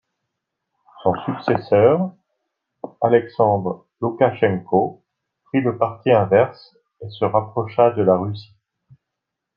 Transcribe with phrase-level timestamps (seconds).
[1.03, 2.11] Son successeur,
[3.01, 5.05] Alexandre Loukachenko,
[5.43, 8.57] prit le parti inverse et se rapprocha de la Russie.